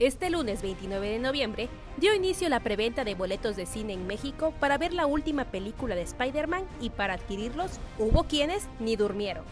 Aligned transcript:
Este 0.00 0.28
lunes 0.28 0.60
29 0.60 1.08
de 1.08 1.18
noviembre 1.20 1.68
dio 1.98 2.16
inicio 2.16 2.48
la 2.48 2.58
preventa 2.58 3.04
de 3.04 3.14
boletos 3.14 3.54
de 3.54 3.64
cine 3.64 3.92
en 3.92 4.08
México 4.08 4.52
para 4.58 4.76
ver 4.76 4.92
la 4.92 5.06
última 5.06 5.44
película 5.44 5.94
de 5.94 6.02
Spider-Man 6.02 6.64
y 6.80 6.90
para 6.90 7.14
adquirirlos 7.14 7.78
hubo 8.00 8.24
quienes 8.24 8.66
ni 8.80 8.96
durmieron. 8.96 9.44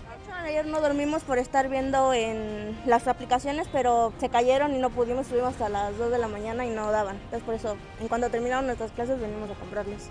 Ayer 0.42 0.66
no 0.66 0.80
dormimos 0.80 1.22
por 1.22 1.38
estar 1.38 1.68
viendo 1.68 2.12
en 2.12 2.76
las 2.86 3.06
aplicaciones, 3.06 3.68
pero 3.70 4.12
se 4.18 4.30
cayeron 4.30 4.74
y 4.74 4.78
no 4.78 4.90
pudimos, 4.90 5.28
subir 5.28 5.42
hasta 5.42 5.68
las 5.68 5.96
2 5.96 6.10
de 6.10 6.18
la 6.18 6.26
mañana 6.26 6.67
y 6.67 6.71
no 6.71 6.90
daban. 6.90 7.15
Entonces 7.15 7.45
por 7.45 7.54
eso, 7.54 7.77
en 8.01 8.09
cuanto 8.09 8.29
terminaron 8.29 8.67
nuestras 8.67 8.90
clases, 8.90 9.21
venimos 9.21 9.49
a 9.49 9.54
comprarles. 9.54 10.11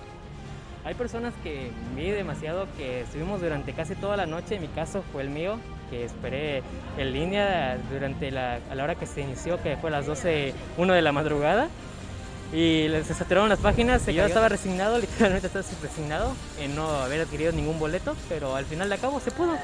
Hay 0.86 0.94
personas 0.94 1.34
que 1.44 1.72
mide 1.94 2.14
demasiado, 2.14 2.68
que 2.78 3.02
estuvimos 3.02 3.42
durante 3.42 3.74
casi 3.74 3.96
toda 3.96 4.16
la 4.16 4.28
noche, 4.28 4.56
en 4.56 4.62
mi 4.62 4.70
caso 4.70 5.04
fue 5.12 5.24
el 5.24 5.30
mío, 5.30 5.60
que 5.92 6.06
esperé 6.06 6.64
en 6.98 7.14
línea 7.14 7.78
durante 7.92 8.32
la, 8.32 8.60
a 8.72 8.76
la 8.76 8.84
hora 8.84 8.96
que 8.96 9.06
se 9.06 9.22
inició, 9.22 9.62
que 9.62 9.78
fue 9.78 9.90
a 9.90 9.92
las 9.92 10.08
12, 10.08 10.56
1 10.78 10.94
de 10.94 11.02
la 11.02 11.12
madrugada. 11.12 11.68
Y 12.54 12.88
se 13.06 13.14
saturaron 13.14 13.50
las 13.50 13.60
páginas, 13.60 14.06
yo 14.08 14.26
estaba 14.26 14.50
resignado, 14.50 14.98
literalmente 15.00 15.48
estaba 15.48 15.66
resignado 15.82 16.36
en 16.60 16.76
no 16.76 16.90
haber 16.90 17.22
adquirido 17.22 17.52
ningún 17.52 17.80
boleto, 17.80 18.16
pero 18.28 18.56
al 18.56 18.66
final 18.66 18.90
de 18.90 18.98
cabo 18.98 19.20
se 19.20 19.32
pudo. 19.32 19.58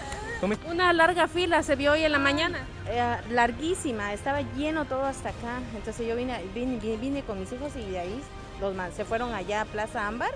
Una 0.69 0.93
larga 0.93 1.27
fila 1.27 1.63
se 1.63 1.75
vio 1.75 1.93
hoy 1.93 2.03
en 2.03 2.11
la 2.11 2.19
mañana. 2.19 2.59
Eh, 2.87 3.17
larguísima, 3.31 4.13
estaba 4.13 4.41
lleno 4.55 4.85
todo 4.85 5.03
hasta 5.03 5.29
acá. 5.29 5.59
Entonces 5.75 6.07
yo 6.07 6.15
vine, 6.15 6.39
vine, 6.53 6.79
vine, 6.97 7.21
con 7.23 7.39
mis 7.39 7.51
hijos 7.51 7.73
y 7.75 7.89
de 7.91 7.99
ahí 7.99 8.21
los 8.61 8.75
se 8.93 9.03
fueron 9.03 9.33
allá 9.33 9.61
a 9.61 9.65
Plaza 9.65 10.07
Ámbar 10.07 10.31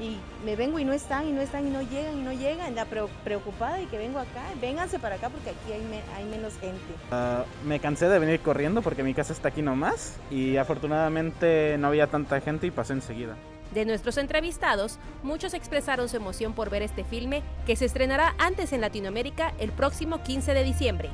y 0.00 0.16
me 0.44 0.56
vengo 0.56 0.78
y 0.78 0.84
no 0.84 0.92
están 0.92 1.28
y 1.28 1.32
no 1.32 1.40
están 1.40 1.66
y 1.66 1.70
no 1.70 1.82
llegan 1.82 2.18
y 2.18 2.22
no 2.22 2.32
llegan, 2.32 2.74
la 2.74 2.86
preocupada 3.24 3.80
y 3.80 3.86
que 3.86 3.98
vengo 3.98 4.18
acá, 4.18 4.42
vénganse 4.60 4.98
para 4.98 5.16
acá 5.16 5.28
porque 5.28 5.50
aquí 5.50 5.72
hay, 5.72 5.82
hay 6.16 6.24
menos 6.24 6.54
gente. 6.58 6.78
Uh, 7.10 7.44
me 7.66 7.80
cansé 7.80 8.08
de 8.08 8.18
venir 8.18 8.40
corriendo 8.40 8.82
porque 8.82 9.02
mi 9.02 9.14
casa 9.14 9.32
está 9.32 9.48
aquí 9.48 9.62
nomás 9.62 10.16
y 10.30 10.56
afortunadamente 10.56 11.76
no 11.78 11.88
había 11.88 12.06
tanta 12.06 12.40
gente 12.40 12.66
y 12.66 12.70
pasé 12.70 12.92
enseguida. 12.92 13.36
De 13.74 13.84
nuestros 13.84 14.16
entrevistados, 14.16 14.98
muchos 15.22 15.52
expresaron 15.52 16.08
su 16.08 16.16
emoción 16.16 16.54
por 16.54 16.70
ver 16.70 16.82
este 16.82 17.04
filme 17.04 17.42
que 17.66 17.76
se 17.76 17.84
estrenará 17.84 18.34
antes 18.38 18.72
en 18.72 18.80
Latinoamérica 18.80 19.52
el 19.58 19.72
próximo 19.72 20.22
15 20.22 20.54
de 20.54 20.64
diciembre 20.64 21.10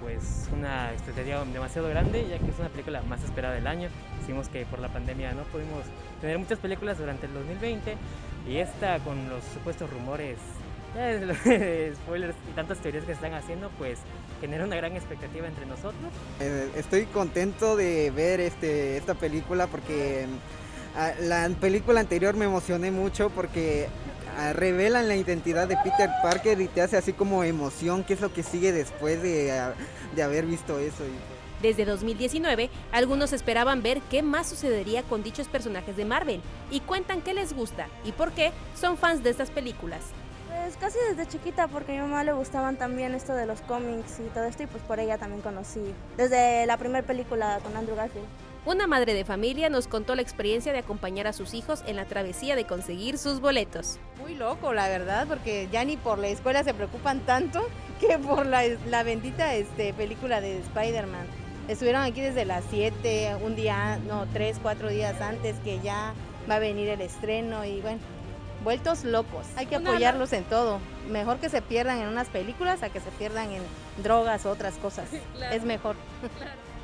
pues 0.00 0.48
una 0.52 0.92
expectativa 0.92 1.44
demasiado 1.44 1.88
grande, 1.88 2.26
ya 2.28 2.38
que 2.38 2.50
es 2.50 2.58
una 2.58 2.68
película 2.68 3.02
más 3.02 3.22
esperada 3.22 3.54
del 3.54 3.66
año. 3.66 3.88
Decimos 4.20 4.48
que 4.48 4.64
por 4.66 4.78
la 4.78 4.88
pandemia 4.88 5.32
no 5.32 5.42
pudimos 5.44 5.84
tener 6.20 6.38
muchas 6.38 6.58
películas 6.58 6.98
durante 6.98 7.26
el 7.26 7.34
2020 7.34 7.96
y 8.48 8.56
esta 8.56 8.98
con 9.00 9.28
los 9.28 9.44
supuestos 9.44 9.90
rumores, 9.90 10.38
spoilers 12.04 12.34
y 12.50 12.54
tantas 12.54 12.78
teorías 12.78 13.04
que 13.04 13.12
se 13.12 13.14
están 13.14 13.34
haciendo, 13.34 13.70
pues 13.78 13.98
genera 14.40 14.64
una 14.64 14.76
gran 14.76 14.96
expectativa 14.96 15.46
entre 15.46 15.66
nosotros. 15.66 16.10
Eh, 16.40 16.70
estoy 16.76 17.04
contento 17.06 17.76
de 17.76 18.10
ver 18.10 18.40
este, 18.40 18.96
esta 18.96 19.14
película 19.14 19.66
porque 19.66 20.26
ah, 20.96 21.12
la 21.20 21.48
película 21.60 22.00
anterior 22.00 22.34
me 22.34 22.46
emocioné 22.46 22.90
mucho 22.90 23.30
porque 23.30 23.88
revelan 24.54 25.08
la 25.08 25.16
identidad 25.16 25.68
de 25.68 25.76
Peter 25.76 26.10
Parker 26.22 26.60
y 26.60 26.68
te 26.68 26.82
hace 26.82 26.96
así 26.96 27.12
como 27.12 27.44
emoción, 27.44 28.04
qué 28.04 28.14
es 28.14 28.20
lo 28.20 28.32
que 28.32 28.42
sigue 28.42 28.72
después 28.72 29.22
de, 29.22 29.52
ah, 29.52 29.74
de 30.14 30.22
haber 30.22 30.46
visto 30.46 30.78
eso. 30.78 31.04
Desde 31.62 31.84
2019, 31.84 32.70
algunos 32.90 33.34
esperaban 33.34 33.82
ver 33.82 34.00
qué 34.10 34.22
más 34.22 34.48
sucedería 34.48 35.02
con 35.02 35.22
dichos 35.22 35.46
personajes 35.46 35.96
de 35.96 36.06
Marvel 36.06 36.40
y 36.70 36.80
cuentan 36.80 37.20
qué 37.20 37.34
les 37.34 37.52
gusta 37.52 37.86
y 38.02 38.12
por 38.12 38.32
qué 38.32 38.52
son 38.74 38.96
fans 38.96 39.22
de 39.22 39.30
estas 39.30 39.50
películas. 39.50 40.00
Pues 40.48 40.76
casi 40.78 40.98
desde 41.10 41.30
chiquita 41.30 41.68
porque 41.68 41.92
a 41.92 41.94
mi 41.96 42.00
mamá 42.00 42.24
le 42.24 42.32
gustaban 42.32 42.76
también 42.76 43.14
esto 43.14 43.34
de 43.34 43.46
los 43.46 43.60
cómics 43.60 44.20
y 44.20 44.28
todo 44.34 44.44
esto 44.44 44.62
y 44.62 44.66
pues 44.66 44.82
por 44.84 44.98
ella 45.00 45.18
también 45.18 45.42
conocí 45.42 45.80
desde 46.16 46.64
la 46.66 46.76
primera 46.76 47.06
película 47.06 47.60
con 47.62 47.76
Andrew 47.76 47.96
Garfield. 47.96 48.26
Una 48.66 48.86
madre 48.86 49.14
de 49.14 49.24
familia 49.24 49.70
nos 49.70 49.88
contó 49.88 50.14
la 50.14 50.20
experiencia 50.20 50.72
de 50.72 50.80
acompañar 50.80 51.26
a 51.26 51.32
sus 51.32 51.54
hijos 51.54 51.82
en 51.86 51.96
la 51.96 52.04
travesía 52.04 52.56
de 52.56 52.66
conseguir 52.66 53.16
sus 53.16 53.40
boletos. 53.40 53.98
Muy 54.20 54.34
loco, 54.34 54.74
la 54.74 54.86
verdad, 54.86 55.26
porque 55.26 55.68
ya 55.72 55.82
ni 55.84 55.96
por 55.96 56.18
la 56.18 56.28
escuela 56.28 56.62
se 56.62 56.74
preocupan 56.74 57.20
tanto 57.20 57.66
que 58.00 58.18
por 58.18 58.44
la, 58.44 59.02
bendita 59.02 59.54
este, 59.54 59.94
película 59.94 60.42
de 60.42 60.58
Spider-Man. 60.58 61.26
Estuvieron 61.68 62.02
aquí 62.02 62.20
desde 62.20 62.44
las 62.44 62.62
7, 62.68 63.36
un 63.42 63.56
día, 63.56 63.98
no, 64.06 64.26
3, 64.34 64.58
4 64.60 64.88
días 64.90 65.18
antes 65.22 65.56
que 65.60 65.80
ya 65.80 66.12
va 66.48 66.56
a 66.56 66.58
venir 66.58 66.90
el 66.90 67.00
estreno 67.00 67.64
y 67.64 67.80
bueno, 67.80 68.00
vueltos 68.62 69.04
locos. 69.04 69.46
Hay 69.56 69.66
que 69.66 69.76
apoyarlos 69.76 70.34
en 70.34 70.44
todo. 70.44 70.80
Mejor 71.08 71.38
que 71.38 71.48
se 71.48 71.62
pierdan 71.62 71.98
en 71.98 72.08
unas 72.08 72.28
películas 72.28 72.82
a 72.82 72.90
que 72.90 73.00
se 73.00 73.10
pierdan 73.12 73.50
en 73.52 73.62
drogas 74.02 74.44
o 74.44 74.50
otras 74.50 74.74
cosas. 74.74 75.08
Es 75.50 75.64
mejor. 75.64 75.96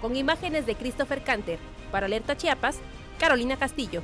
Con 0.00 0.16
imágenes 0.16 0.66
de 0.66 0.74
Christopher 0.74 1.22
Canter, 1.22 1.58
para 1.90 2.06
Alerta 2.06 2.36
Chiapas, 2.36 2.78
Carolina 3.18 3.56
Castillo. 3.56 4.02